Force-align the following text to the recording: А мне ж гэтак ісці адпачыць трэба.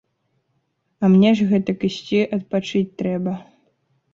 А 1.03 1.09
мне 1.15 1.29
ж 1.39 1.45
гэтак 1.51 1.85
ісці 1.91 2.19
адпачыць 2.39 2.85
трэба. 3.03 3.31